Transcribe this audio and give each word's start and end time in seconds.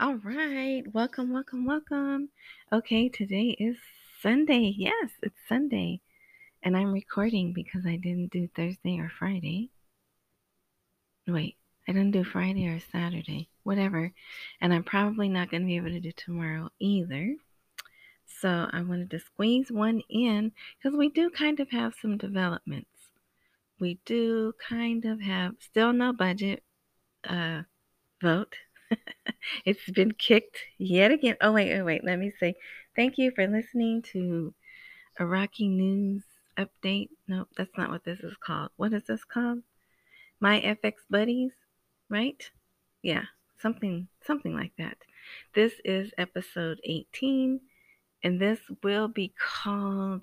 All 0.00 0.14
right. 0.14 0.84
Welcome, 0.94 1.32
welcome, 1.32 1.64
welcome. 1.64 2.28
Okay, 2.72 3.08
today 3.08 3.56
is 3.58 3.76
Sunday. 4.22 4.72
Yes, 4.76 5.10
it's 5.24 5.34
Sunday. 5.48 6.02
And 6.62 6.76
I'm 6.76 6.92
recording 6.92 7.52
because 7.52 7.84
I 7.84 7.96
didn't 7.96 8.30
do 8.30 8.48
Thursday 8.54 9.00
or 9.00 9.10
Friday. 9.18 9.70
Wait, 11.26 11.56
I 11.88 11.92
didn't 11.92 12.12
do 12.12 12.22
Friday 12.22 12.68
or 12.68 12.78
Saturday. 12.92 13.48
Whatever. 13.64 14.12
And 14.60 14.72
I'm 14.72 14.84
probably 14.84 15.28
not 15.28 15.50
going 15.50 15.62
to 15.62 15.66
be 15.66 15.78
able 15.78 15.90
to 15.90 15.98
do 15.98 16.12
tomorrow 16.12 16.70
either. 16.78 17.34
So 18.40 18.68
I 18.72 18.82
wanted 18.82 19.10
to 19.10 19.18
squeeze 19.18 19.72
one 19.72 20.02
in 20.08 20.52
because 20.80 20.96
we 20.96 21.08
do 21.08 21.28
kind 21.28 21.58
of 21.58 21.72
have 21.72 21.94
some 22.00 22.16
developments. 22.16 23.10
We 23.80 23.98
do 24.06 24.52
kind 24.68 25.04
of 25.06 25.20
have 25.22 25.54
still 25.58 25.92
no 25.92 26.12
budget 26.12 26.62
uh, 27.28 27.62
vote. 28.22 28.54
it's 29.64 29.90
been 29.90 30.12
kicked 30.12 30.58
yet 30.78 31.10
again. 31.10 31.36
Oh, 31.40 31.52
wait, 31.52 31.70
wait, 31.72 31.82
wait. 31.82 32.04
Let 32.04 32.18
me 32.18 32.32
say 32.38 32.54
thank 32.96 33.18
you 33.18 33.30
for 33.34 33.46
listening 33.46 34.02
to 34.12 34.54
Iraqi 35.20 35.68
News 35.68 36.22
Update. 36.56 37.10
No, 37.26 37.46
that's 37.56 37.76
not 37.76 37.90
what 37.90 38.04
this 38.04 38.20
is 38.20 38.36
called. 38.44 38.70
What 38.76 38.92
is 38.92 39.04
this 39.06 39.24
called? 39.24 39.62
My 40.40 40.60
FX 40.60 40.92
Buddies, 41.10 41.52
right? 42.08 42.42
Yeah, 43.02 43.24
something, 43.60 44.08
something 44.24 44.54
like 44.54 44.72
that. 44.78 44.96
This 45.54 45.74
is 45.84 46.12
episode 46.16 46.80
18, 46.84 47.60
and 48.22 48.40
this 48.40 48.60
will 48.82 49.08
be 49.08 49.32
called 49.38 50.22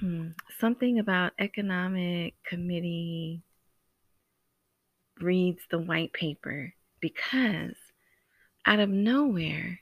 hmm, 0.00 0.28
something 0.58 0.98
about 0.98 1.32
economic 1.38 2.34
committee 2.44 3.42
reads 5.20 5.62
the 5.70 5.78
white 5.78 6.12
paper 6.12 6.74
because 7.00 7.76
out 8.66 8.80
of 8.80 8.88
nowhere 8.88 9.80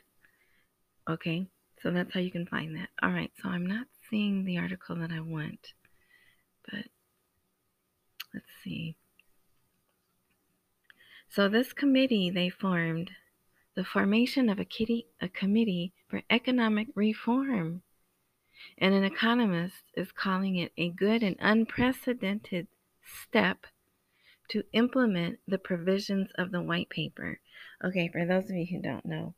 Okay, 1.09 1.47
so 1.83 1.91
that's 1.91 2.13
how 2.13 2.21
you 2.21 2.31
can 2.31 2.45
find 2.45 2.77
that. 2.77 2.91
All 3.03 3.11
right, 3.11 3.33
so 3.43 3.49
I'm 3.49 3.65
not 3.65 3.87
seeing 4.11 4.45
the 4.45 4.59
article 4.59 4.95
that 4.97 5.11
I 5.11 5.21
want, 5.21 5.69
but 6.71 6.85
let's 8.35 8.53
see. 8.63 8.97
So 11.31 11.49
this 11.49 11.73
committee 11.73 12.29
they 12.29 12.51
formed, 12.51 13.11
the 13.75 13.85
formation 13.85 14.51
of 14.51 14.61
a, 14.61 14.67
kitty, 14.67 15.07
a 15.19 15.29
committee 15.29 15.95
for 16.09 16.21
economic 16.29 16.89
reform. 16.95 17.81
And 18.77 18.95
an 18.95 19.05
economist 19.05 19.85
is 19.97 20.13
calling 20.13 20.57
it 20.57 20.73
a 20.77 20.91
good 20.91 21.23
and 21.23 21.37
unprecedented 21.41 22.67
step 23.03 23.67
to 24.49 24.63
implement 24.73 25.39
the 25.49 25.59
provisions 25.59 26.31
of 26.37 26.53
the 26.53 26.63
white 26.63 26.89
paper. 26.89 27.41
Okay, 27.83 28.09
for 28.09 28.25
those 28.25 28.45
of 28.45 28.57
you 28.57 28.67
who 28.67 28.81
don't 28.81 29.05
know, 29.05 29.35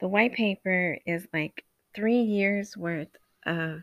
the 0.00 0.08
white 0.08 0.32
paper 0.32 0.98
is 1.06 1.26
like 1.32 1.64
three 1.94 2.22
years 2.22 2.76
worth 2.76 3.16
of 3.44 3.82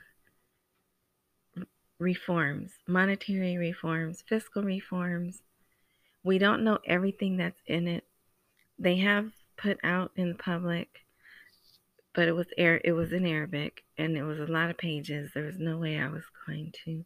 reforms, 1.99 2.73
monetary 2.87 3.57
reforms, 3.57 4.23
fiscal 4.27 4.63
reforms. 4.63 5.41
We 6.23 6.37
don't 6.37 6.63
know 6.63 6.79
everything 6.85 7.37
that's 7.37 7.61
in 7.65 7.87
it. 7.87 8.03
They 8.79 8.97
have 8.97 9.31
put 9.57 9.79
out 9.83 10.11
in 10.15 10.29
the 10.29 10.35
public, 10.35 10.87
but 12.13 12.27
it 12.27 12.33
was 12.33 12.47
air 12.57 12.79
it 12.83 12.91
was 12.91 13.11
in 13.11 13.25
Arabic 13.25 13.83
and 13.97 14.15
it 14.15 14.23
was 14.23 14.39
a 14.39 14.51
lot 14.51 14.69
of 14.69 14.77
pages. 14.77 15.31
There 15.33 15.45
was 15.45 15.59
no 15.59 15.77
way 15.77 15.99
I 15.99 16.09
was 16.09 16.23
going 16.45 16.73
to 16.85 17.05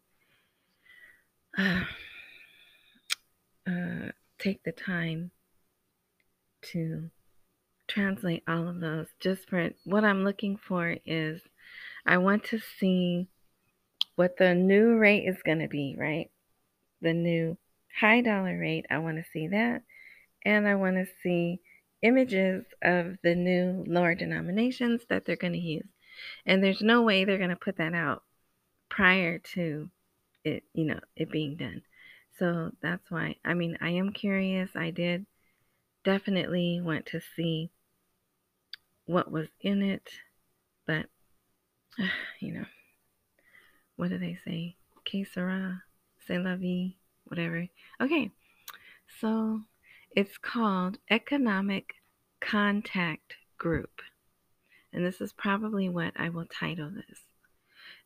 uh, 1.58 1.84
uh, 3.66 4.12
take 4.38 4.62
the 4.64 4.72
time 4.72 5.30
to 6.62 7.10
translate 7.88 8.42
all 8.48 8.68
of 8.68 8.80
those. 8.80 9.06
Just 9.20 9.48
for 9.48 9.70
what 9.84 10.04
I'm 10.04 10.24
looking 10.24 10.56
for 10.56 10.96
is 11.04 11.42
I 12.06 12.18
want 12.18 12.44
to 12.44 12.58
see 12.78 13.28
what 14.16 14.36
the 14.36 14.54
new 14.54 14.96
rate 14.96 15.26
is 15.26 15.42
going 15.44 15.60
to 15.60 15.68
be, 15.68 15.96
right? 15.98 16.30
The 17.00 17.12
new 17.12 17.56
high 18.00 18.20
dollar 18.20 18.58
rate. 18.58 18.86
I 18.90 18.98
want 18.98 19.18
to 19.18 19.30
see 19.32 19.48
that. 19.48 19.82
And 20.44 20.66
I 20.66 20.74
want 20.74 20.96
to 20.96 21.06
see 21.22 21.60
images 22.02 22.64
of 22.82 23.16
the 23.22 23.34
new 23.34 23.84
lower 23.86 24.14
denominations 24.14 25.02
that 25.08 25.24
they're 25.24 25.36
going 25.36 25.52
to 25.52 25.58
use. 25.58 25.86
And 26.44 26.62
there's 26.62 26.82
no 26.82 27.02
way 27.02 27.24
they're 27.24 27.38
going 27.38 27.50
to 27.50 27.56
put 27.56 27.78
that 27.78 27.94
out 27.94 28.22
prior 28.88 29.38
to 29.54 29.88
it, 30.44 30.64
you 30.74 30.84
know, 30.84 31.00
it 31.16 31.30
being 31.30 31.56
done. 31.56 31.82
So 32.42 32.72
that's 32.82 33.08
why, 33.08 33.36
I 33.44 33.54
mean, 33.54 33.78
I 33.80 33.90
am 33.90 34.10
curious. 34.10 34.70
I 34.74 34.90
did 34.90 35.26
definitely 36.02 36.80
want 36.82 37.06
to 37.06 37.20
see 37.36 37.70
what 39.06 39.30
was 39.30 39.46
in 39.60 39.80
it, 39.80 40.10
but, 40.84 41.06
you 42.40 42.54
know, 42.54 42.64
what 43.94 44.08
do 44.08 44.18
they 44.18 44.36
say? 44.44 44.74
Que 45.04 45.24
sera, 45.24 45.84
c'est 46.26 46.40
la 46.40 46.56
vie, 46.56 46.96
whatever. 47.26 47.68
Okay, 48.00 48.32
so 49.20 49.60
it's 50.16 50.36
called 50.36 50.98
Economic 51.08 51.94
Contact 52.40 53.36
Group. 53.56 54.02
And 54.92 55.06
this 55.06 55.20
is 55.20 55.32
probably 55.32 55.88
what 55.88 56.14
I 56.16 56.28
will 56.28 56.46
title 56.46 56.90
this. 56.90 57.20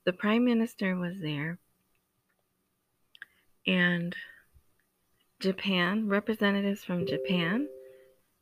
The 0.04 0.12
Prime 0.12 0.44
Minister 0.44 0.94
was 0.94 1.20
there 1.22 1.58
and 3.66 4.14
Japan, 5.40 6.08
representatives 6.08 6.84
from 6.84 7.06
Japan, 7.06 7.68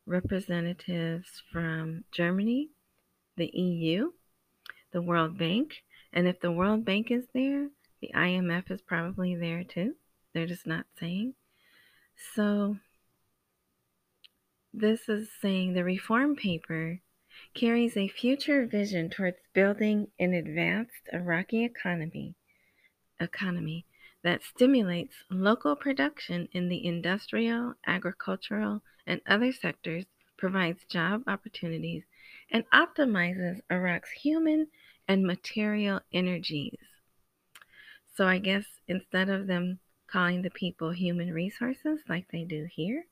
representatives 0.06 1.42
from 1.50 2.04
Germany, 2.12 2.68
the 3.36 3.50
EU, 3.52 4.12
the 4.92 5.02
World 5.02 5.38
Bank, 5.38 5.82
and 6.12 6.28
if 6.28 6.40
the 6.40 6.52
World 6.52 6.84
Bank 6.84 7.10
is 7.10 7.24
there, 7.32 7.68
the 8.00 8.10
IMF 8.14 8.70
is 8.70 8.80
probably 8.82 9.34
there 9.34 9.64
too. 9.64 9.94
They're 10.32 10.46
just 10.46 10.66
not 10.66 10.86
saying. 10.98 11.34
So, 12.34 12.76
this 14.72 15.08
is 15.08 15.30
saying 15.40 15.72
the 15.72 15.84
reform 15.84 16.36
paper 16.36 17.00
carries 17.54 17.96
a 17.96 18.08
future 18.08 18.66
vision 18.66 19.10
towards 19.10 19.38
building 19.52 20.08
an 20.18 20.34
advanced 20.34 21.08
Iraqi 21.12 21.64
economy 21.64 22.34
economy 23.20 23.86
that 24.24 24.42
stimulates 24.42 25.14
local 25.30 25.76
production 25.76 26.48
in 26.52 26.70
the 26.70 26.84
industrial, 26.84 27.74
agricultural, 27.86 28.80
and 29.06 29.20
other 29.26 29.52
sectors, 29.52 30.06
provides 30.38 30.82
job 30.88 31.22
opportunities, 31.26 32.02
and 32.50 32.64
optimizes 32.70 33.60
Iraq's 33.70 34.10
human 34.10 34.66
and 35.06 35.26
material 35.26 36.00
energies. 36.12 36.78
So 38.16 38.26
I 38.26 38.38
guess 38.38 38.64
instead 38.88 39.28
of 39.28 39.46
them 39.46 39.78
calling 40.06 40.40
the 40.40 40.50
people 40.50 40.90
human 40.90 41.32
resources 41.32 42.00
like 42.08 42.26
they 42.32 42.44
do 42.44 42.66
here, 42.74 43.04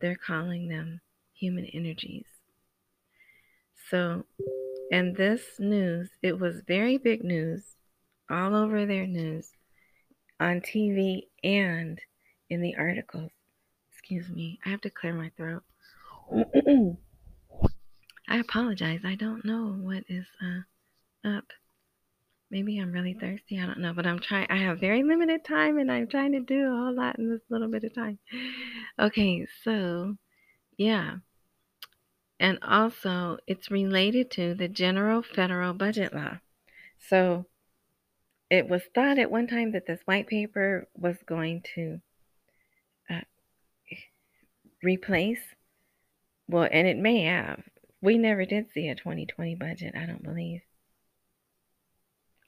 they're 0.00 0.14
calling 0.14 0.68
them 0.68 1.00
human 1.34 1.64
energies. 1.66 2.26
So, 3.90 4.24
and 4.92 5.16
this 5.16 5.42
news, 5.58 6.10
it 6.22 6.38
was 6.38 6.62
very 6.66 6.96
big 6.96 7.24
news 7.24 7.74
all 8.30 8.54
over 8.54 8.86
their 8.86 9.06
news 9.06 9.55
on 10.40 10.60
TV 10.60 11.22
and 11.42 12.00
in 12.50 12.60
the 12.60 12.76
articles. 12.76 13.30
Excuse 13.92 14.28
me. 14.28 14.58
I 14.64 14.70
have 14.70 14.80
to 14.82 14.90
clear 14.90 15.12
my 15.14 15.30
throat. 15.36 15.62
I 18.28 18.38
apologize. 18.38 19.00
I 19.04 19.14
don't 19.14 19.44
know 19.44 19.66
what 19.66 20.04
is 20.08 20.26
uh, 20.42 20.62
up. 21.28 21.44
Maybe 22.50 22.78
I'm 22.78 22.92
really 22.92 23.14
thirsty. 23.14 23.60
I 23.60 23.66
don't 23.66 23.80
know, 23.80 23.92
but 23.92 24.06
I'm 24.06 24.20
trying. 24.20 24.46
I 24.50 24.58
have 24.58 24.78
very 24.78 25.02
limited 25.02 25.44
time, 25.44 25.78
and 25.78 25.90
I'm 25.90 26.06
trying 26.06 26.32
to 26.32 26.40
do 26.40 26.66
a 26.66 26.76
whole 26.76 26.94
lot 26.94 27.18
in 27.18 27.28
this 27.28 27.40
little 27.48 27.68
bit 27.68 27.84
of 27.84 27.94
time. 27.94 28.18
Okay, 28.98 29.46
so 29.64 30.16
yeah, 30.76 31.16
and 32.38 32.58
also 32.62 33.38
it's 33.46 33.70
related 33.70 34.30
to 34.32 34.54
the 34.54 34.68
general 34.68 35.22
federal 35.22 35.72
budget 35.72 36.14
law. 36.14 36.38
So 36.98 37.46
it 38.50 38.68
was 38.68 38.82
thought 38.94 39.18
at 39.18 39.30
one 39.30 39.46
time 39.46 39.72
that 39.72 39.86
this 39.86 40.00
white 40.04 40.26
paper 40.26 40.88
was 40.96 41.16
going 41.26 41.62
to 41.74 42.00
uh, 43.10 43.20
replace, 44.82 45.40
well, 46.48 46.68
and 46.70 46.86
it 46.86 46.96
may 46.96 47.24
have. 47.24 47.62
We 48.00 48.18
never 48.18 48.44
did 48.44 48.66
see 48.72 48.88
a 48.88 48.94
2020 48.94 49.56
budget, 49.56 49.94
I 49.96 50.06
don't 50.06 50.22
believe. 50.22 50.60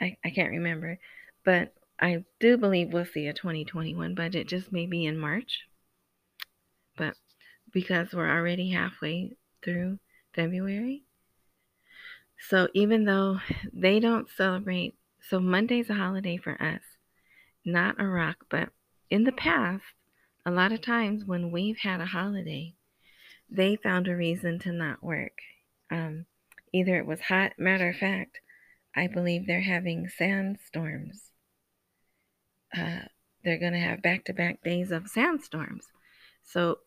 I, 0.01 0.17
I 0.25 0.31
can't 0.31 0.51
remember, 0.51 0.99
but 1.45 1.75
I 2.01 2.25
do 2.39 2.57
believe 2.57 2.93
we'll 2.93 3.07
see 3.07 3.27
a 3.27 3.33
2021 3.33 4.15
budget, 4.15 4.47
just 4.47 4.71
maybe 4.71 5.05
in 5.05 5.19
March. 5.19 5.65
But 6.97 7.15
because 7.73 8.13
we're 8.13 8.31
already 8.31 8.71
halfway 8.71 9.37
through 9.65 9.99
February. 10.35 11.03
So 12.49 12.69
even 12.75 13.05
though 13.05 13.41
they 13.73 13.99
don't 13.99 14.29
celebrate, 14.37 14.95
so 15.29 15.41
Monday's 15.41 15.91
a 15.91 15.95
holiday 15.95 16.37
for 16.37 16.61
us, 16.63 16.81
not 17.65 18.01
Iraq, 18.01 18.47
but 18.49 18.71
in 19.11 19.25
the 19.25 19.33
past, 19.33 19.85
a 20.47 20.51
lot 20.51 20.73
of 20.73 20.81
times 20.81 21.25
when 21.25 21.51
we've 21.51 21.79
had 21.79 22.01
a 22.01 22.07
holiday, 22.07 22.75
they 23.51 23.77
found 23.77 24.09
a 24.09 24.17
reason 24.17 24.59
to 24.61 24.73
not 24.73 25.03
work. 25.03 25.39
Um, 25.91 26.27
either 26.73 26.97
it 26.97 27.07
was 27.07 27.21
hot, 27.21 27.53
matter 27.59 27.91
of 27.91 27.97
fact, 27.97 28.41
I 28.97 29.07
believe 29.07 29.47
they're 29.47 29.61
having 29.61 30.09
sandstorms. 30.09 31.31
Uh, 32.77 33.01
they're 33.45 33.59
going 33.59 33.73
to 33.73 33.79
have 33.79 34.03
back 34.03 34.25
to 34.25 34.33
back 34.33 34.63
days 34.63 34.91
of 34.91 35.09
sandstorms. 35.09 35.87
So, 36.45 36.79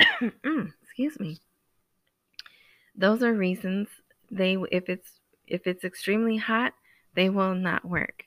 excuse 0.82 1.20
me. 1.20 1.38
Those 2.94 3.22
are 3.22 3.32
reasons 3.32 3.88
they 4.30 4.56
if 4.70 4.88
it's 4.88 5.20
if 5.46 5.66
it's 5.66 5.84
extremely 5.84 6.36
hot, 6.36 6.74
they 7.14 7.28
will 7.28 7.54
not 7.54 7.84
work. 7.84 8.24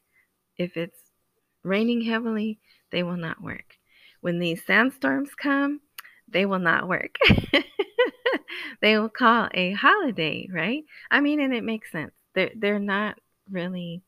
If 0.57 0.77
it's 0.77 0.99
raining 1.63 2.01
heavily, 2.01 2.59
they 2.91 3.03
will 3.03 3.17
not 3.17 3.41
work. 3.41 3.75
When 4.21 4.39
these 4.39 4.65
sandstorms 4.65 5.29
come, 5.35 5.81
they 6.27 6.45
will 6.45 6.59
not 6.59 6.87
work. 6.87 7.15
they 8.81 8.97
will 8.97 9.09
call 9.09 9.49
a 9.53 9.73
holiday, 9.73 10.47
right? 10.51 10.83
I 11.11 11.19
mean, 11.19 11.39
and 11.39 11.53
it 11.53 11.63
makes 11.63 11.91
sense. 11.91 12.11
They're 12.33 12.51
they're 12.55 12.79
not 12.79 13.17
really 13.49 14.01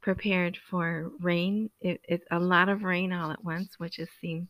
prepared 0.00 0.58
for 0.70 1.10
rain. 1.20 1.70
It, 1.80 2.00
it's 2.04 2.26
a 2.30 2.38
lot 2.38 2.68
of 2.68 2.82
rain 2.82 3.12
all 3.12 3.30
at 3.30 3.44
once, 3.44 3.78
which 3.78 3.98
is 3.98 4.08
seem 4.20 4.48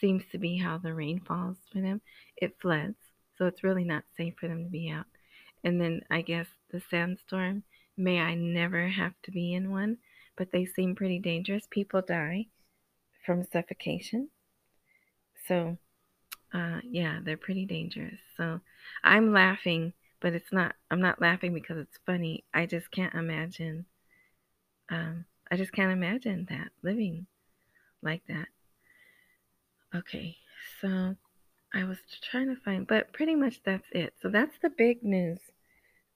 seems 0.00 0.24
to 0.32 0.38
be 0.38 0.56
how 0.58 0.78
the 0.78 0.94
rain 0.94 1.20
falls 1.20 1.56
for 1.72 1.80
them. 1.80 2.00
It 2.36 2.56
floods, 2.60 2.96
so 3.38 3.46
it's 3.46 3.64
really 3.64 3.84
not 3.84 4.04
safe 4.16 4.34
for 4.38 4.48
them 4.48 4.64
to 4.64 4.70
be 4.70 4.90
out. 4.90 5.06
And 5.64 5.80
then 5.80 6.02
I 6.10 6.22
guess 6.22 6.46
the 6.70 6.82
sandstorm. 6.90 7.62
May 7.96 8.20
I 8.20 8.34
never 8.34 8.88
have 8.88 9.14
to 9.24 9.30
be 9.30 9.54
in 9.54 9.70
one, 9.70 9.98
but 10.36 10.50
they 10.52 10.64
seem 10.64 10.94
pretty 10.94 11.18
dangerous. 11.18 11.66
People 11.70 12.02
die 12.02 12.46
from 13.24 13.44
suffocation. 13.44 14.30
So, 15.46 15.76
uh, 16.54 16.80
yeah, 16.84 17.20
they're 17.22 17.36
pretty 17.36 17.66
dangerous. 17.66 18.18
So 18.36 18.60
I'm 19.04 19.32
laughing 19.32 19.92
but 20.22 20.32
it's 20.32 20.52
not 20.52 20.74
i'm 20.90 21.00
not 21.00 21.20
laughing 21.20 21.52
because 21.52 21.76
it's 21.76 21.98
funny 22.06 22.44
i 22.54 22.64
just 22.64 22.90
can't 22.90 23.14
imagine 23.14 23.84
um, 24.88 25.26
i 25.50 25.56
just 25.56 25.72
can't 25.72 25.92
imagine 25.92 26.46
that 26.48 26.68
living 26.82 27.26
like 28.02 28.22
that 28.28 28.46
okay 29.94 30.36
so 30.80 31.14
i 31.74 31.84
was 31.84 31.98
trying 32.30 32.46
to 32.46 32.60
find 32.62 32.86
but 32.86 33.12
pretty 33.12 33.34
much 33.34 33.60
that's 33.64 33.88
it 33.90 34.14
so 34.22 34.30
that's 34.30 34.56
the 34.62 34.70
big 34.70 35.02
news 35.02 35.38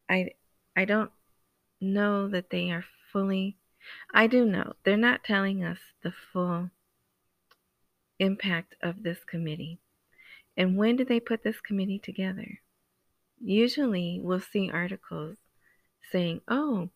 i 0.09 0.31
i 0.77 0.85
don't 0.85 1.11
know 1.81 2.29
that 2.29 2.51
they 2.51 2.71
are 2.71 2.85
fully 3.13 3.57
i 4.13 4.27
do 4.27 4.45
know 4.45 4.73
they're 4.85 4.97
not 4.97 5.25
telling 5.25 5.63
us 5.63 5.79
the 6.03 6.13
full 6.33 6.71
impact 8.19 8.75
of 8.83 9.03
this 9.03 9.19
committee 9.25 9.79
and 10.57 10.77
when 10.77 10.97
did 10.97 11.09
they 11.09 11.21
put 11.21 11.43
this 11.43 11.61
committee 11.61 11.99
together 11.99 12.61
usually 13.41 14.21
we'll 14.23 14.41
see 14.41 14.71
articles 14.71 15.37
saying, 16.11 16.41
oh, 16.49 16.89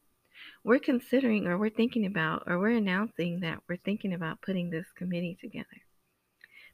we're 0.64 0.78
considering 0.78 1.46
or 1.46 1.58
we're 1.58 1.70
thinking 1.70 2.06
about 2.06 2.44
or 2.46 2.58
we're 2.58 2.76
announcing 2.76 3.40
that 3.40 3.58
we're 3.68 3.76
thinking 3.76 4.14
about 4.14 4.42
putting 4.42 4.70
this 4.70 4.86
committee 4.96 5.36
together. 5.40 5.66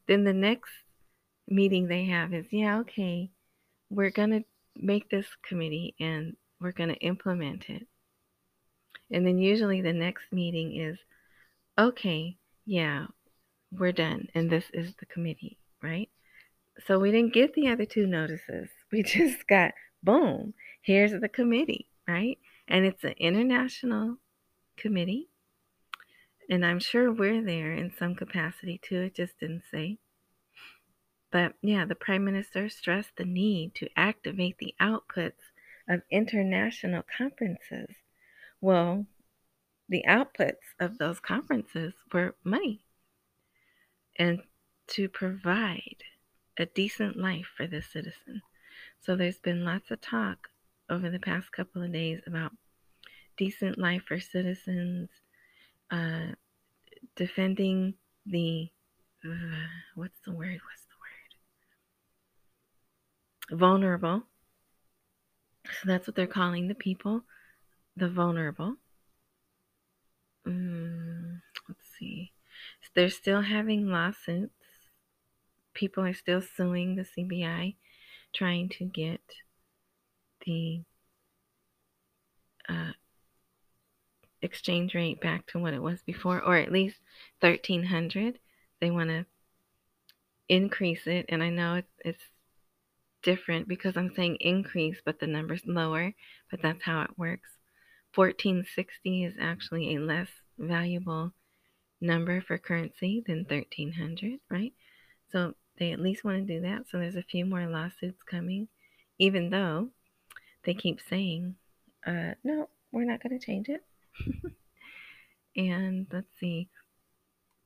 Then 0.06 0.24
the 0.24 0.32
next 0.32 0.70
meeting 1.48 1.88
they 1.88 2.04
have 2.06 2.32
is, 2.32 2.46
yeah, 2.50 2.78
okay, 2.80 3.30
we're 3.90 4.10
going 4.10 4.30
to 4.30 4.44
make 4.76 5.08
this 5.10 5.26
committee 5.42 5.94
and 5.98 6.36
we're 6.60 6.72
going 6.72 6.90
to 6.90 6.96
implement 6.96 7.68
it. 7.68 7.86
And 9.10 9.26
then 9.26 9.38
usually 9.38 9.80
the 9.80 9.92
next 9.92 10.32
meeting 10.32 10.76
is, 10.76 10.98
okay, 11.78 12.36
yeah, 12.64 13.06
we're 13.70 13.92
done 13.92 14.28
and 14.34 14.50
this 14.50 14.64
is 14.72 14.94
the 14.98 15.06
committee, 15.06 15.58
right? 15.82 16.08
So 16.86 16.98
we 16.98 17.10
didn't 17.10 17.34
get 17.34 17.54
the 17.54 17.68
other 17.68 17.84
two 17.84 18.06
notices. 18.06 18.68
We 18.92 19.02
just 19.02 19.46
got, 19.48 19.72
boom, 20.02 20.54
here's 20.80 21.12
the 21.12 21.28
committee, 21.28 21.88
right? 22.06 22.38
And 22.68 22.84
it's 22.84 23.02
an 23.02 23.14
international 23.18 24.18
committee. 24.76 25.28
And 26.48 26.64
I'm 26.64 26.78
sure 26.78 27.12
we're 27.12 27.42
there 27.42 27.72
in 27.72 27.92
some 27.98 28.14
capacity 28.14 28.80
too. 28.82 29.02
It 29.02 29.16
just 29.16 29.38
didn't 29.40 29.64
say. 29.72 29.98
But 31.32 31.54
yeah, 31.60 31.84
the 31.84 31.96
Prime 31.96 32.24
Minister 32.24 32.68
stressed 32.68 33.16
the 33.16 33.24
need 33.24 33.74
to 33.76 33.88
activate 33.96 34.58
the 34.58 34.74
outputs 34.80 35.52
of 35.88 36.02
international 36.10 37.02
conferences. 37.18 37.96
Well, 38.66 39.06
the 39.88 40.02
outputs 40.08 40.74
of 40.80 40.98
those 40.98 41.20
conferences 41.20 41.94
were 42.12 42.34
money 42.42 42.84
and 44.18 44.40
to 44.88 45.08
provide 45.08 46.02
a 46.58 46.66
decent 46.66 47.16
life 47.16 47.46
for 47.56 47.68
the 47.68 47.80
citizen. 47.80 48.42
So 49.00 49.14
there's 49.14 49.38
been 49.38 49.64
lots 49.64 49.92
of 49.92 50.00
talk 50.00 50.48
over 50.90 51.08
the 51.10 51.20
past 51.20 51.52
couple 51.52 51.80
of 51.80 51.92
days 51.92 52.22
about 52.26 52.50
decent 53.36 53.78
life 53.78 54.02
for 54.08 54.18
citizens, 54.18 55.10
uh, 55.92 56.32
defending 57.14 57.94
the 58.26 58.68
uh, 59.24 59.68
what's 59.94 60.18
the 60.24 60.32
word? 60.32 60.58
What's 60.66 60.86
the 60.90 60.98
word? 63.54 63.60
Vulnerable. 63.60 64.24
So 65.66 65.86
that's 65.86 66.08
what 66.08 66.16
they're 66.16 66.26
calling 66.26 66.66
the 66.66 66.74
people, 66.74 67.22
the 67.96 68.08
vulnerable. 68.08 68.76
Mm, 70.46 71.40
let's 71.68 71.80
see. 71.98 72.32
They're 72.94 73.10
still 73.10 73.42
having 73.42 73.88
lawsuits. 73.88 74.52
People 75.74 76.04
are 76.04 76.14
still 76.14 76.40
suing 76.40 76.96
the 76.96 77.04
CBI 77.04 77.76
trying 78.32 78.68
to 78.70 78.84
get 78.84 79.20
the 80.46 80.82
uh, 82.68 82.92
exchange 84.40 84.94
rate 84.94 85.20
back 85.20 85.46
to 85.48 85.58
what 85.58 85.74
it 85.74 85.82
was 85.82 86.00
before, 86.02 86.40
or 86.40 86.56
at 86.56 86.72
least 86.72 86.96
1300. 87.40 88.38
They 88.80 88.90
want 88.90 89.10
to 89.10 89.26
increase 90.48 91.06
it, 91.06 91.26
and 91.28 91.42
I 91.42 91.50
know 91.50 91.74
it's, 91.74 91.92
it's 92.04 92.22
different 93.22 93.68
because 93.68 93.96
I'm 93.96 94.14
saying 94.14 94.36
increase, 94.40 94.98
but 95.04 95.18
the 95.18 95.26
number's 95.26 95.66
lower, 95.66 96.14
but 96.50 96.62
that's 96.62 96.84
how 96.84 97.02
it 97.02 97.18
works. 97.18 97.55
1460 98.16 99.24
is 99.24 99.34
actually 99.40 99.94
a 99.94 100.00
less 100.00 100.28
valuable 100.58 101.32
number 102.00 102.40
for 102.40 102.58
currency 102.58 103.22
than 103.26 103.44
1300, 103.48 104.40
right? 104.50 104.72
So 105.30 105.54
they 105.78 105.92
at 105.92 106.00
least 106.00 106.24
want 106.24 106.46
to 106.46 106.54
do 106.54 106.62
that. 106.62 106.88
So 106.88 106.98
there's 106.98 107.16
a 107.16 107.22
few 107.22 107.44
more 107.44 107.66
lawsuits 107.66 108.22
coming, 108.22 108.68
even 109.18 109.50
though 109.50 109.90
they 110.64 110.74
keep 110.74 111.00
saying, 111.08 111.56
uh, 112.06 112.32
no, 112.42 112.68
we're 112.92 113.04
not 113.04 113.22
going 113.22 113.38
to 113.38 113.44
change 113.44 113.68
it. 113.68 113.82
and 115.56 116.06
let's 116.10 116.26
see, 116.40 116.68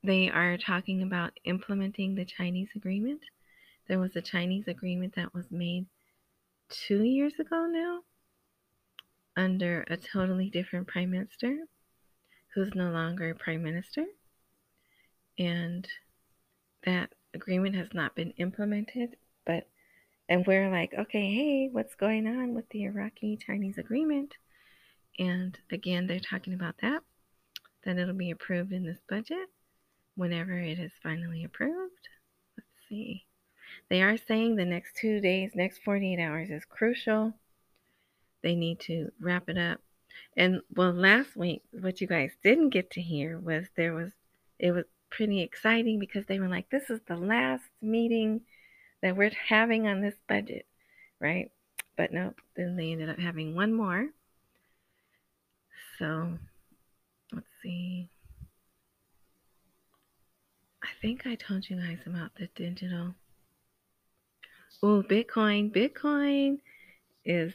they 0.02 0.30
are 0.30 0.57
talking 0.57 1.02
about 1.02 1.38
implementing 1.45 2.14
the 2.14 2.25
Chinese 2.25 2.71
agreement. 2.75 3.21
There 3.88 3.99
was 3.99 4.16
a 4.16 4.23
Chinese 4.23 4.66
agreement 4.66 5.14
that 5.16 5.35
was 5.35 5.47
made 5.50 5.87
two 6.69 7.02
years 7.02 7.35
ago 7.38 7.66
now 7.71 8.00
under 9.37 9.84
a 9.88 9.96
totally 9.96 10.50
different 10.50 10.88
prime 10.88 11.10
minister 11.10 11.58
who's 12.54 12.75
no 12.75 12.90
longer 12.90 13.34
prime 13.34 13.62
minister. 13.62 14.04
And 15.38 15.87
that 16.84 17.10
agreement 17.34 17.76
has 17.76 17.88
not 17.94 18.14
been 18.14 18.32
implemented, 18.32 19.16
but 19.46 19.68
and 20.28 20.46
we're 20.46 20.70
like, 20.70 20.94
okay, 20.96 21.34
hey, 21.34 21.68
what's 21.72 21.96
going 21.96 22.26
on 22.28 22.54
with 22.54 22.68
the 22.68 22.84
Iraqi 22.84 23.37
Chinese 23.37 23.78
agreement? 23.78 24.34
And 25.18 25.58
again, 25.72 26.06
they're 26.06 26.20
talking 26.20 26.54
about 26.54 26.76
that, 26.82 27.02
that 27.84 27.99
it'll 27.99 28.14
be 28.14 28.30
approved 28.30 28.72
in 28.72 28.84
this 28.84 29.00
budget 29.08 29.49
whenever 30.14 30.56
it 30.56 30.78
is 30.78 30.92
finally 31.02 31.42
approved. 31.42 32.08
Let's 32.56 32.68
see. 32.88 33.25
They 33.88 34.02
are 34.02 34.16
saying 34.16 34.54
the 34.54 34.64
next 34.64 34.96
two 34.96 35.20
days, 35.20 35.50
next 35.54 35.82
48 35.84 36.22
hours 36.22 36.50
is 36.50 36.64
crucial. 36.64 37.34
They 38.42 38.54
need 38.54 38.80
to 38.80 39.11
wrap 39.20 39.49
it 39.49 39.59
up. 39.59 39.80
And 40.37 40.61
well, 40.75 40.92
last 40.92 41.37
week, 41.37 41.62
what 41.73 42.00
you 42.00 42.06
guys 42.06 42.30
didn't 42.42 42.70
get 42.70 42.90
to 42.92 43.00
hear 43.00 43.38
was 43.38 43.66
there 43.76 43.94
was, 43.94 44.11
it 44.59 44.73
was 44.73 44.85
pretty 45.11 45.42
exciting 45.42 45.99
because 45.99 46.25
they 46.26 46.38
were 46.38 46.49
like, 46.49 46.70
this 46.70 46.88
is 46.90 47.00
the 47.06 47.16
last 47.16 47.64
meeting 47.82 48.42
that 49.02 49.16
we're 49.16 49.32
having 49.49 49.87
on 49.87 50.00
this 50.00 50.14
budget, 50.28 50.66
right? 51.20 51.50
But 51.97 52.12
no, 52.12 52.35
then 52.56 52.76
they 52.76 52.92
ended 52.92 53.11
up 53.11 53.18
having 53.18 53.54
one 53.54 53.73
more. 53.75 54.09
So 55.99 56.38
let's 57.32 57.47
see. 57.62 58.09
I 60.82 60.88
think 61.02 61.26
I 61.26 61.35
told 61.35 61.68
you 61.68 61.76
guys 61.76 61.99
about 62.06 62.35
the 62.37 62.49
digital. 62.54 63.14
Oh, 64.82 65.02
Bitcoin. 65.02 65.70
Bitcoin 65.70 66.61
is 67.25 67.52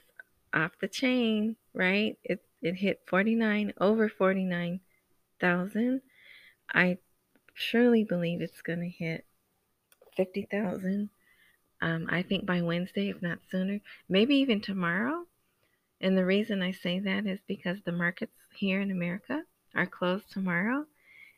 off 0.56 0.72
the 0.80 0.88
chain, 0.88 1.58
right? 1.74 2.18
It 2.24 2.44
it 2.62 2.76
hit 2.76 3.02
49 3.08 3.74
over 3.80 4.10
49,000. 4.10 6.02
I 6.74 6.98
surely 7.54 8.04
believe 8.04 8.42
it's 8.42 8.62
going 8.62 8.80
to 8.80 8.90
hit 8.90 9.26
50,000 10.18 11.10
um, 11.82 12.08
I 12.10 12.24
think 12.24 12.46
by 12.46 12.62
Wednesday, 12.62 13.10
if 13.10 13.22
not 13.22 13.40
sooner, 13.52 13.80
maybe 14.10 14.36
even 14.38 14.62
tomorrow. 14.62 15.26
And 16.02 16.18
the 16.18 16.26
reason 16.26 16.62
I 16.62 16.72
say 16.72 17.00
that 17.00 17.26
is 17.26 17.40
because 17.48 17.78
the 17.86 17.92
markets 17.92 18.34
here 18.56 18.82
in 18.82 18.92
America 18.92 19.44
are 19.76 19.86
closed 19.86 20.32
tomorrow, 20.32 20.86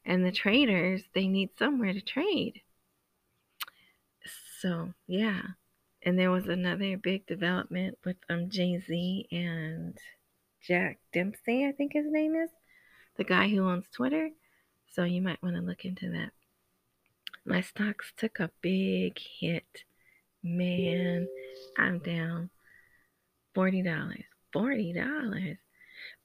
and 0.05 0.25
the 0.25 0.31
traders 0.31 1.03
they 1.13 1.27
need 1.27 1.49
somewhere 1.57 1.93
to 1.93 2.01
trade. 2.01 2.61
So 4.61 4.93
yeah, 5.07 5.41
and 6.07 6.17
there 6.17 6.31
was 6.31 6.47
another 6.47 6.95
big 6.95 7.27
development 7.27 7.97
with 8.05 8.15
um 8.29 8.49
Jay 8.49 8.79
Z 8.79 9.27
and 9.29 9.97
Jack 10.61 10.99
Dempsey, 11.11 11.65
I 11.65 11.73
think 11.73 11.91
his 11.91 12.05
name 12.09 12.33
is, 12.33 12.49
the 13.17 13.25
guy 13.25 13.49
who 13.49 13.67
owns 13.67 13.85
Twitter. 13.93 14.29
So 14.93 15.03
you 15.03 15.21
might 15.21 15.43
want 15.43 15.55
to 15.55 15.61
look 15.61 15.83
into 15.83 16.09
that. 16.11 16.31
My 17.45 17.59
stocks 17.59 18.13
took 18.15 18.39
a 18.39 18.51
big 18.61 19.19
hit 19.39 19.83
Man, 20.41 21.27
I'm 21.77 21.99
down 21.99 22.51
$40. 23.53 24.23
$40. 24.55 25.57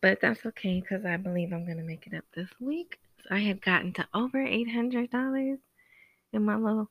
But 0.01 0.21
that's 0.21 0.47
okay 0.47 0.81
because 0.81 1.05
I 1.05 1.17
believe 1.17 1.53
I'm 1.53 1.65
going 1.65 1.79
to 1.79 1.83
make 1.83 2.07
it 2.07 2.15
up 2.15 2.25
this 2.37 2.51
week. 2.61 3.01
So 3.25 3.35
I 3.35 3.41
had 3.41 3.61
gotten 3.63 3.93
to 3.95 4.07
over 4.15 4.39
$800 4.39 5.59
in 6.33 6.45
my 6.45 6.55
little 6.55 6.89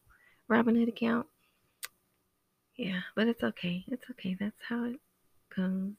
Robinhood 0.49 0.89
account. 0.89 1.27
Yeah, 2.81 3.01
but 3.15 3.27
it's 3.27 3.43
okay. 3.43 3.83
It's 3.87 4.09
okay. 4.11 4.35
That's 4.39 4.61
how 4.67 4.85
it 4.85 4.99
goes. 5.55 5.93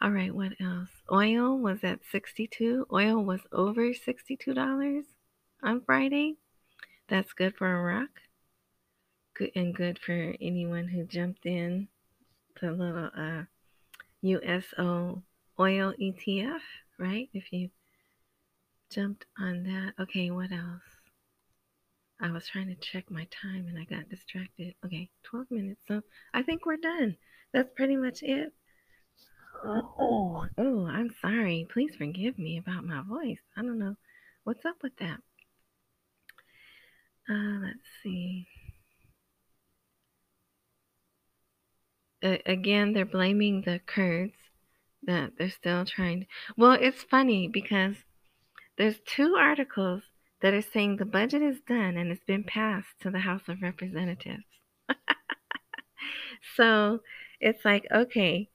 All 0.00 0.10
right, 0.10 0.34
what 0.34 0.52
else? 0.60 0.90
Oil 1.10 1.56
was 1.58 1.84
at 1.84 2.00
62. 2.10 2.86
Oil 2.92 3.24
was 3.24 3.40
over 3.52 3.92
$62 3.92 5.04
on 5.62 5.80
Friday. 5.82 6.36
That's 7.08 7.32
good 7.32 7.54
for 7.56 7.66
Iraq 7.66 8.08
good 9.34 9.50
and 9.54 9.74
good 9.74 9.98
for 9.98 10.34
anyone 10.40 10.88
who 10.88 11.04
jumped 11.04 11.46
in 11.46 11.88
the 12.60 12.70
little 12.70 13.10
uh, 13.16 13.44
USO 14.22 15.22
oil 15.58 15.94
ETF, 16.00 16.60
right? 16.98 17.28
If 17.32 17.52
you 17.52 17.70
jumped 18.90 19.24
on 19.38 19.64
that. 19.64 19.94
Okay, 20.02 20.30
what 20.30 20.52
else? 20.52 20.91
I 22.22 22.30
was 22.30 22.46
trying 22.46 22.68
to 22.68 22.76
check 22.76 23.10
my 23.10 23.26
time 23.42 23.66
and 23.68 23.78
I 23.78 23.84
got 23.84 24.08
distracted. 24.08 24.74
Okay, 24.84 25.10
12 25.24 25.50
minutes. 25.50 25.80
So 25.88 26.02
I 26.32 26.42
think 26.42 26.64
we're 26.64 26.76
done. 26.76 27.16
That's 27.52 27.70
pretty 27.74 27.96
much 27.96 28.22
it. 28.22 28.52
Oh, 29.64 30.46
oh, 30.58 30.86
I'm 30.86 31.10
sorry. 31.20 31.66
Please 31.72 31.94
forgive 31.96 32.38
me 32.38 32.58
about 32.58 32.84
my 32.84 33.02
voice. 33.02 33.40
I 33.56 33.62
don't 33.62 33.78
know 33.78 33.96
what's 34.44 34.64
up 34.64 34.76
with 34.82 34.96
that. 34.98 35.18
Uh, 37.28 37.60
let's 37.60 37.88
see. 38.02 38.46
uh, 42.22 42.36
again, 42.46 42.92
they're 42.92 43.04
blaming 43.04 43.62
the 43.62 43.80
Kurds 43.84 44.36
that 45.02 45.32
they're 45.36 45.50
still 45.50 45.84
trying. 45.84 46.20
To, 46.20 46.26
well, 46.56 46.78
it's 46.80 47.02
funny 47.02 47.48
because 47.48 47.96
there's 48.78 49.00
two 49.04 49.34
articles 49.38 50.02
that 50.42 50.52
are 50.52 50.62
saying 50.62 50.96
the 50.96 51.04
budget 51.04 51.40
is 51.40 51.60
done 51.66 51.96
and 51.96 52.10
it's 52.10 52.24
been 52.24 52.44
passed 52.44 53.00
to 53.00 53.10
the 53.10 53.20
House 53.20 53.42
of 53.48 53.62
Representatives. 53.62 54.44
so 56.56 57.00
it's 57.40 57.64
like, 57.64 57.86
okay, 57.92 58.50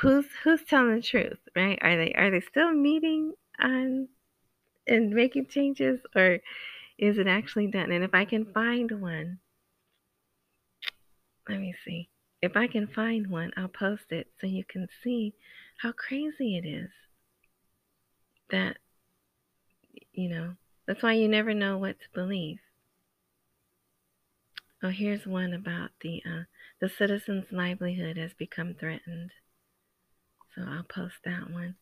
who's 0.00 0.26
who's 0.44 0.62
telling 0.64 0.96
the 0.96 1.02
truth, 1.02 1.38
right? 1.56 1.78
Are 1.80 1.96
they 1.96 2.12
are 2.12 2.30
they 2.30 2.40
still 2.40 2.72
meeting 2.72 3.32
on 3.58 4.08
and 4.86 5.10
making 5.10 5.46
changes, 5.46 6.00
or 6.14 6.38
is 6.98 7.18
it 7.18 7.26
actually 7.26 7.68
done? 7.68 7.90
And 7.90 8.04
if 8.04 8.14
I 8.14 8.26
can 8.26 8.44
find 8.52 9.00
one, 9.00 9.38
let 11.48 11.60
me 11.60 11.74
see. 11.84 12.08
If 12.42 12.56
I 12.56 12.66
can 12.66 12.88
find 12.88 13.28
one, 13.28 13.52
I'll 13.56 13.68
post 13.68 14.10
it 14.10 14.28
so 14.40 14.46
you 14.46 14.64
can 14.64 14.88
see 15.02 15.32
how 15.78 15.92
crazy 15.92 16.56
it 16.56 16.66
is. 16.66 16.90
That, 18.50 18.76
you 20.12 20.28
know, 20.28 20.56
that's 20.86 21.02
why 21.02 21.12
you 21.14 21.28
never 21.28 21.54
know 21.54 21.78
what 21.78 22.00
to 22.00 22.06
believe. 22.14 22.58
Oh, 24.82 24.88
here's 24.88 25.26
one 25.26 25.52
about 25.52 25.90
the 26.00 26.22
uh, 26.26 26.42
the 26.80 26.88
citizen's 26.88 27.52
livelihood 27.52 28.16
has 28.16 28.32
become 28.32 28.74
threatened. 28.74 29.30
So 30.54 30.62
I'll 30.66 30.82
post 30.82 31.14
that 31.24 31.50
one. 31.50 31.76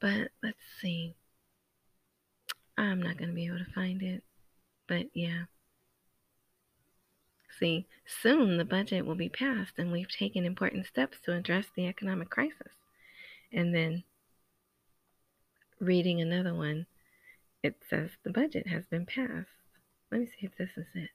But 0.00 0.30
let's 0.42 0.58
see. 0.80 1.14
I'm 2.76 3.00
not 3.00 3.18
going 3.18 3.28
to 3.30 3.34
be 3.34 3.46
able 3.46 3.58
to 3.58 3.72
find 3.72 4.02
it. 4.02 4.24
But 4.88 5.06
yeah. 5.14 5.44
See, 7.58 7.86
soon 8.06 8.56
the 8.56 8.64
budget 8.64 9.06
will 9.06 9.14
be 9.14 9.28
passed, 9.28 9.74
and 9.78 9.92
we've 9.92 10.08
taken 10.08 10.44
important 10.44 10.86
steps 10.86 11.18
to 11.24 11.32
address 11.32 11.66
the 11.76 11.86
economic 11.86 12.30
crisis. 12.30 12.72
And 13.52 13.74
then 13.74 14.04
reading 15.78 16.20
another 16.20 16.54
one, 16.54 16.86
it 17.62 17.76
says 17.88 18.10
the 18.22 18.30
budget 18.30 18.66
has 18.66 18.84
been 18.86 19.06
passed. 19.06 19.48
Let 20.10 20.20
me 20.20 20.26
see 20.26 20.46
if 20.46 20.56
this 20.56 20.70
is 20.76 20.86
it. 20.94 21.10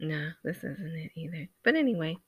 No, 0.00 0.32
this 0.42 0.58
isn't 0.58 0.96
it 0.96 1.12
either. 1.14 1.48
But 1.62 1.76
anyway, 1.76 2.18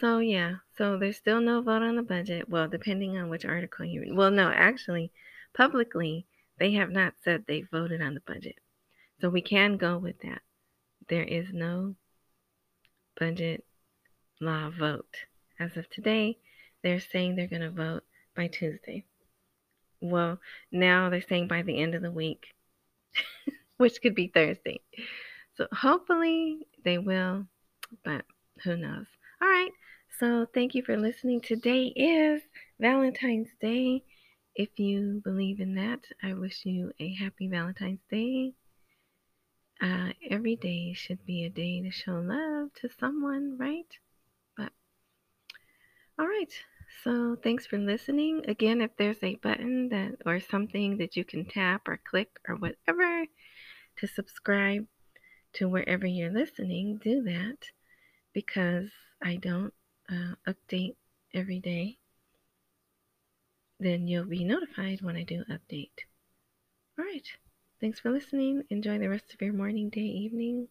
so 0.00 0.18
yeah, 0.18 0.56
so 0.76 0.98
there's 0.98 1.16
still 1.16 1.40
no 1.40 1.62
vote 1.62 1.82
on 1.82 1.96
the 1.96 2.02
budget. 2.02 2.48
Well, 2.48 2.68
depending 2.68 3.16
on 3.16 3.30
which 3.30 3.44
article 3.44 3.84
you 3.84 4.00
read. 4.00 4.16
Well, 4.16 4.30
no, 4.30 4.50
actually, 4.50 5.12
publicly, 5.54 6.26
they 6.58 6.72
have 6.72 6.90
not 6.90 7.14
said 7.22 7.44
they 7.46 7.62
voted 7.62 8.02
on 8.02 8.14
the 8.14 8.20
budget. 8.20 8.56
So 9.20 9.30
we 9.30 9.40
can 9.40 9.76
go 9.76 9.96
with 9.96 10.20
that. 10.20 10.42
There 11.08 11.22
is 11.22 11.52
no 11.52 11.94
budget 13.18 13.64
law 14.40 14.70
vote. 14.70 15.16
As 15.58 15.76
of 15.76 15.88
today, 15.88 16.38
they're 16.82 17.00
saying 17.00 17.36
they're 17.36 17.46
going 17.46 17.62
to 17.62 17.70
vote 17.70 18.04
by 18.34 18.48
Tuesday. 18.48 19.04
Well, 20.00 20.38
now 20.70 21.08
they're 21.08 21.22
saying 21.22 21.48
by 21.48 21.62
the 21.62 21.80
end 21.80 21.94
of 21.94 22.02
the 22.02 22.10
week, 22.10 22.46
which 23.76 24.00
could 24.02 24.14
be 24.14 24.28
Thursday. 24.28 24.80
So 25.56 25.66
hopefully 25.72 26.66
they 26.84 26.98
will, 26.98 27.46
but 28.04 28.24
who 28.62 28.76
knows. 28.76 29.06
All 29.40 29.48
right. 29.48 29.70
So 30.18 30.46
thank 30.52 30.74
you 30.74 30.82
for 30.82 30.96
listening. 30.96 31.40
Today 31.40 31.86
is 31.86 32.42
Valentine's 32.80 33.48
Day. 33.60 34.04
If 34.54 34.78
you 34.78 35.20
believe 35.24 35.60
in 35.60 35.74
that, 35.74 36.00
I 36.22 36.34
wish 36.34 36.64
you 36.64 36.92
a 37.00 37.14
happy 37.14 37.48
Valentine's 37.48 38.04
Day. 38.10 38.54
Uh, 39.82 40.10
every 40.30 40.56
day 40.56 40.92
should 40.92 41.26
be 41.26 41.44
a 41.44 41.50
day 41.50 41.82
to 41.82 41.90
show 41.90 42.20
love 42.20 42.72
to 42.74 42.88
someone, 43.00 43.56
right? 43.58 43.98
But 44.56 44.72
all 46.18 46.26
right. 46.26 46.52
So 47.02 47.36
thanks 47.42 47.66
for 47.66 47.78
listening. 47.78 48.44
Again, 48.48 48.80
if 48.80 48.96
there's 48.96 49.22
a 49.22 49.34
button 49.36 49.88
that 49.90 50.16
or 50.24 50.40
something 50.40 50.96
that 50.98 51.16
you 51.16 51.24
can 51.24 51.44
tap 51.44 51.88
or 51.88 51.98
click 51.98 52.40
or 52.48 52.56
whatever 52.56 53.26
to 53.96 54.06
subscribe 54.06 54.86
to 55.54 55.68
wherever 55.68 56.06
you're 56.06 56.32
listening, 56.32 56.98
do 57.02 57.22
that 57.22 57.58
because 58.32 58.90
I 59.22 59.36
don't 59.36 59.72
uh, 60.10 60.34
update 60.46 60.96
every 61.32 61.60
day. 61.60 61.98
Then 63.80 64.06
you'll 64.08 64.26
be 64.26 64.44
notified 64.44 65.02
when 65.02 65.16
I 65.16 65.24
do 65.24 65.44
update. 65.50 66.06
All 66.98 67.04
right. 67.04 67.26
Thanks 67.80 68.00
for 68.00 68.10
listening. 68.10 68.62
Enjoy 68.70 68.98
the 68.98 69.08
rest 69.08 69.34
of 69.34 69.42
your 69.42 69.52
morning, 69.52 69.90
day, 69.90 70.00
evening, 70.00 70.68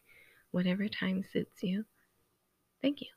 whatever 0.51 0.87
time 0.87 1.23
suits 1.31 1.61
you. 1.61 1.85
Thank 2.81 3.01
you. 3.01 3.07